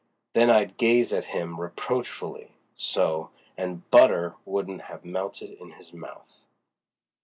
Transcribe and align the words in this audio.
Then 0.33 0.49
I'd 0.49 0.77
gaze 0.77 1.13
at 1.13 1.25
him 1.25 1.61
reproachfully, 1.61 2.55
so, 2.75 3.29
and 3.55 3.87
butter 3.91 4.33
wouldn't 4.45 4.81
have 4.89 5.05
melted 5.05 5.51
in 5.59 5.73
his 5.73 5.93
mouth." 5.93 6.47